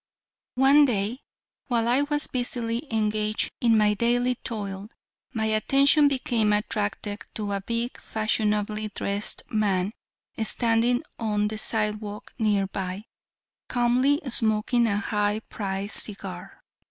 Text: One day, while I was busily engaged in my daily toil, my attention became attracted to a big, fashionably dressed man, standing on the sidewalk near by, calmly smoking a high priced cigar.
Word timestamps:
One 0.55 0.85
day, 0.85 1.19
while 1.67 1.87
I 1.87 2.01
was 2.01 2.25
busily 2.25 2.91
engaged 2.91 3.51
in 3.61 3.77
my 3.77 3.93
daily 3.93 4.33
toil, 4.33 4.89
my 5.31 5.45
attention 5.45 6.07
became 6.07 6.51
attracted 6.53 7.21
to 7.35 7.51
a 7.51 7.61
big, 7.61 7.99
fashionably 8.01 8.89
dressed 8.95 9.43
man, 9.51 9.93
standing 10.43 11.03
on 11.19 11.49
the 11.49 11.59
sidewalk 11.59 12.33
near 12.39 12.65
by, 12.65 13.03
calmly 13.69 14.19
smoking 14.27 14.87
a 14.87 14.97
high 14.97 15.41
priced 15.51 16.01
cigar. 16.01 16.63